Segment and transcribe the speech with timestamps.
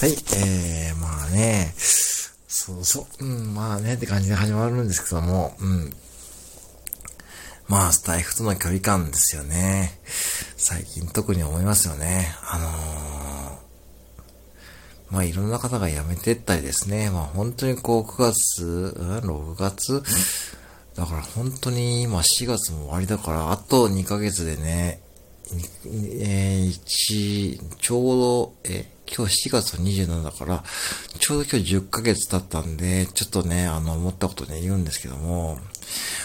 [0.00, 5.92] はい、えー、まあね、そうそう、うん、まあねって感じで始まるんですけども、うん。
[7.66, 9.98] まあ、スタイフとの距離感ですよね。
[10.56, 12.28] 最近特に思いますよね。
[12.48, 13.58] あ
[15.10, 17.10] のー、まあいろんな方が辞めてったりですね。
[17.10, 20.04] まあ本当にこう9月、うん、6月？
[20.94, 25.00] だから本当に今4月も終わりだから、あと2ヶ月でね、
[25.84, 30.62] えー、1、ちょうど、え、今日4月27だから、
[31.18, 35.58] ちょうど今日10ヶ月経ったんで、ちょっとね、あの、思ったことね、言うんですけども、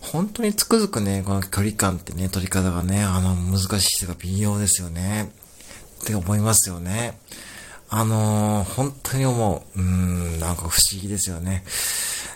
[0.00, 5.32] 本当につくづくね、この距離感ってね、取り方がね、あの、難しい人が微妙ですよね。
[6.02, 7.18] って思いますよね。
[7.88, 9.78] あのー、本当に思う。
[9.78, 11.64] うーん、なんか不思議ですよね。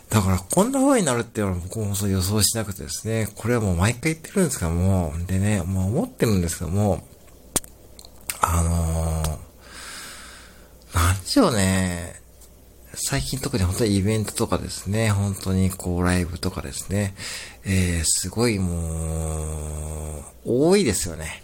[0.08, 7.06] だから、こんな風になるっていうのは僕もそう予想しなくてですね、これはもう毎回言ってるんですけども、でね、もう思ってるんですけども、
[8.40, 8.99] あのー、
[11.10, 12.20] なんでしょね、
[12.94, 17.14] 最近特に本当にイベントとかですね、本当にこうライブとかですね、
[17.64, 21.42] えー、すごいもう、多いですよね。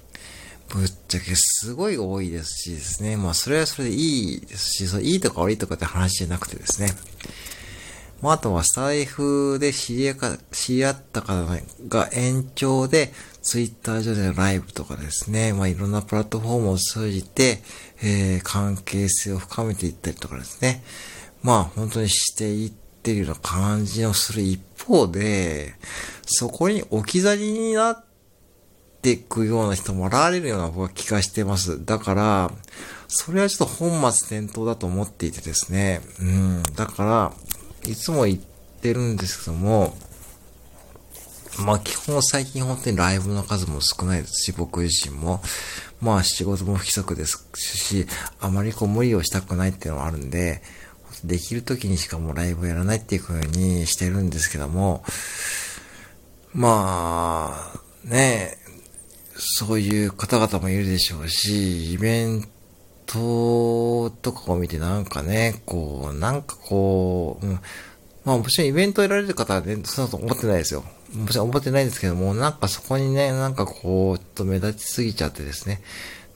[0.69, 3.17] ぶっちゃけすごい多いですしですね。
[3.17, 6.95] まあそれはそれでいいですし、そいいとか悪いとかって話じゃなくてですね。
[8.23, 10.15] まあ、あとはスタイフで、知り合
[10.93, 11.45] った方
[11.89, 13.13] が延長で、
[13.47, 17.63] ツイッター上でのライブとかですね、まあ、いろんなプラットフォームを通じて、
[18.03, 20.83] えー、関係性を深めていったりとかですね、
[21.45, 25.75] まあ、本当にしていってるような感じをする一方で、
[26.27, 28.05] そこに置き去りになっ
[29.01, 31.85] ていくような人も現れるような僕は気がしてます。
[31.85, 32.51] だから、
[33.07, 37.33] それはちょっと本末転倒だと思っていてですね、うん、だか
[37.85, 39.97] ら、いつも言ってるんですけども、
[41.65, 45.43] まあ基本最近本当にライブの数も少ないですし、僕自身も、
[46.01, 48.07] まあ仕事も不規則ですし、
[48.41, 50.63] あまりこう無理をしたくないっていうのはあるんで、
[51.25, 55.03] できる時にしかもうライブやらないっていう風にしてるんですけども、
[56.53, 58.57] まあ、ね
[59.39, 62.49] そういう方々もいるでしょうし、イベン
[63.07, 67.61] トとかを見てなんかね、こう、なんかこう、うん、
[68.25, 70.85] まあもちろんイベントを得られる方はね、そんなと思ってないですよ。
[71.15, 75.81] もちろん思ってないんですけども、なんかそこにね、なんかこう、ちょっと目立ちすぎちゃってですね、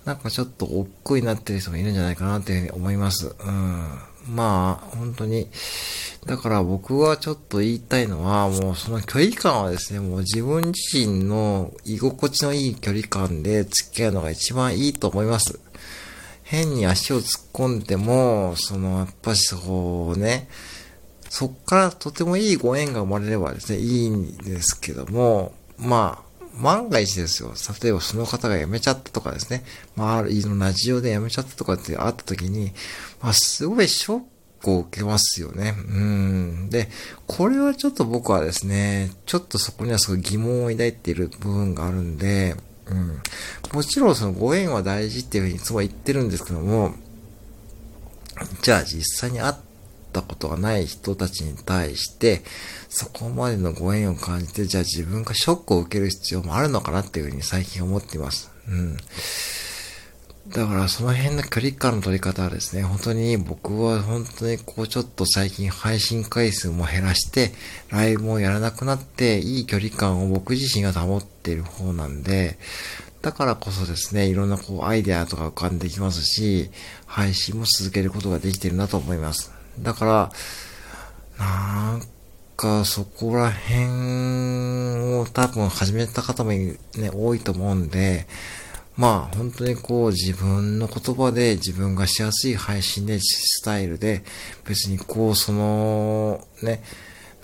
[0.05, 3.35] なんかちょっと億劫になってる人もいるんじゃないかなっていうふうに思います。
[3.39, 3.99] うん。
[4.29, 5.49] まあ、本当に。
[6.27, 15.59] だから僕はちょっと言いたいのは、もうその距離感はですね、もう自分自身の居心地のいい距離感で付き合うのが一番いいと思います。
[16.43, 20.49] 変に足を突っ込んでも、その、やっぱしそうね、
[21.31, 27.55] そっからとてもいいご縁が生まれればですね、いいんですけども、まあ、万が一ですよ。
[27.83, 29.65] 例えばその方が辞めちゃったとかですね。
[29.95, 32.73] まあ、ある、ラジオで辞めちゃったとかってあった時に、
[33.23, 34.21] まあ、すごいショッ
[34.61, 35.75] クを受けますよね。
[35.89, 36.69] うん。
[36.69, 36.89] で、
[37.29, 43.23] これはちょっと僕はですね、ちょっとそこにはすごい疑問を抱いている部分があるんで、うん。
[43.73, 46.95] もちろんそのご縁は大事っていうふうにいつも言ってるんですけども、
[48.63, 49.55] じゃあ実際に会っ
[50.11, 52.43] たことがない人たちに対して、
[52.89, 58.51] そこまでのご縁を感じて、じゃあ自分がショックを受ける必要もあるのかなっていうふうに最近思っています。
[58.69, 58.97] うん。
[60.49, 67.53] だからその辺の距離感の取り方はですね、本当に僕は本当にこうちょっと最近配信回数も減らして、
[67.91, 72.59] ライブもやらなくなって、いい距離感を僕自身が保っている方なんで、
[73.23, 76.71] だからこそですね、いろんなこうアイデアとか浮かんできますし、
[77.07, 79.60] 配信も続けることができてるなと思います。
[79.83, 80.33] だから、
[81.39, 82.03] なん
[82.57, 86.79] かそこら辺を多分始めた方もね、
[87.13, 88.27] 多いと思うんで、
[88.97, 94.23] まあ本当にこう自分の言葉で自分がしやすい配信でスタイルで
[94.67, 96.83] 別にこうそのね、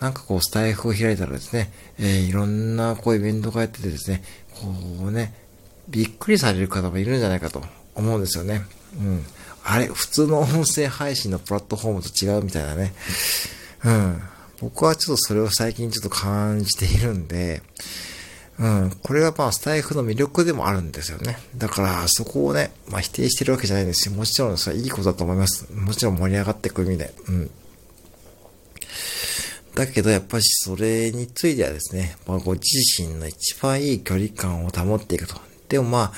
[0.00, 4.22] なんかこうスタイフを開いたらですね、えー、いろんなこうイベントがやっててですね、
[4.52, 4.68] こ
[5.06, 5.32] うね、
[5.88, 7.62] びっくりされる方もいるんじゃないかと
[7.94, 8.62] 思うんですよね。
[8.98, 9.24] うん。
[9.68, 12.94] あれ、普通の音声配信のプラットフォームと違うみたいなね。
[13.84, 14.22] うん。
[14.60, 17.62] 僕はちょっとそれを最近ちょっと感じているんで、
[18.60, 18.92] うん。
[19.02, 21.36] これがまあスタイフの魅力でもあるんですよね。
[21.56, 24.14] だからそこをね、まあ否定してるわけじゃないんですよ。
[24.14, 25.66] もちろんそれはいいことだと思います。
[25.72, 27.12] もちろん盛り上がっていく意味で。
[27.28, 27.50] うん。
[29.74, 32.62] だけどやっぱりそれについてはですね、まあご自
[33.02, 35.34] 身の一番いい距離感を保っていくと。
[35.68, 36.12] でもまあ、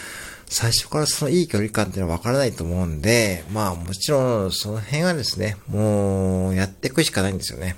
[0.50, 7.77] 最初からそのいい距離感っていうのはわからないと思うんで、まあもちろんその辺はですね、もうやっていくしかないんですよね。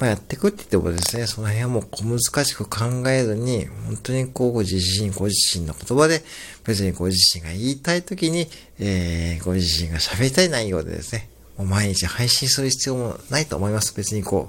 [0.00, 6.24] まあ、やっていくって言ってもですね、その辺はもう小難しく考えずに、本当にこう、ご自身、ご自身の言葉で、
[6.64, 8.48] 別にご自身が言いたいときに、
[8.78, 11.28] えー、ご自身が喋りたい内容でですね、
[11.58, 13.92] もう毎日配信する必要もないと思います。
[13.94, 14.48] 別にこ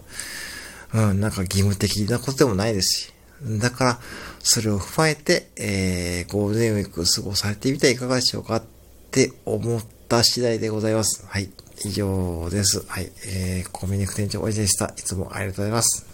[0.94, 3.14] う、うん、なんか義務的なことでもないですし。
[3.60, 4.00] だから、
[4.44, 8.64] それを踏まえて、えー、ゴールデンウィーク過ごされてみてはいかがでしょうかっ
[9.12, 11.26] て思った次第でございます。
[11.28, 11.50] はい。
[11.84, 12.86] 以上です。
[12.88, 13.12] はい。
[13.28, 14.94] えー、コミュニク店長おいでした。
[14.98, 16.11] いつもありがとうございます。